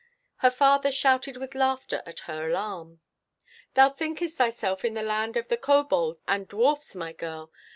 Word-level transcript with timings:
Her 0.37 0.49
father 0.49 0.91
shouted 0.91 1.37
with 1.37 1.53
laughter 1.53 2.01
at 2.07 2.21
her 2.21 2.47
alarm. 2.49 3.01
"Thou 3.75 3.91
thinkest 3.91 4.35
thyself 4.35 4.83
in 4.83 4.95
the 4.95 5.03
land 5.03 5.37
of 5.37 5.47
the 5.47 5.57
kobolds 5.57 6.23
and 6.27 6.47
dwarfs, 6.47 6.95
my 6.95 7.13
girl! 7.13 7.51